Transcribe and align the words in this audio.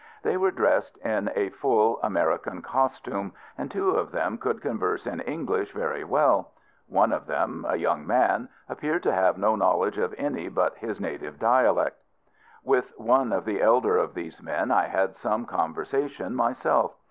They 0.23 0.35
were 0.35 0.49
dressed 0.49 0.97
in 1.05 1.29
a 1.35 1.49
full 1.49 1.99
American 2.01 2.63
costume, 2.63 3.33
and 3.55 3.69
two 3.69 3.91
of 3.91 4.11
them 4.11 4.39
could 4.39 4.59
converse 4.59 5.05
in 5.05 5.19
English 5.19 5.73
very 5.73 6.03
well. 6.03 6.53
One 6.87 7.13
of 7.13 7.27
them 7.27 7.67
a 7.69 7.75
young 7.75 8.07
man 8.07 8.49
appeared 8.67 9.03
to 9.03 9.13
have 9.13 9.37
no 9.37 9.55
knowledge 9.55 9.99
of 9.99 10.15
any 10.17 10.47
but 10.49 10.75
his 10.79 10.99
native 10.99 11.37
dialect. 11.37 11.99
With 12.63 12.91
one 12.97 13.31
of 13.31 13.45
the 13.45 13.61
elder 13.61 13.95
of 13.97 14.15
these 14.15 14.41
men 14.41 14.71
I 14.71 14.87
had 14.87 15.15
some 15.17 15.45
conversation 15.45 16.33
myself. 16.33 16.95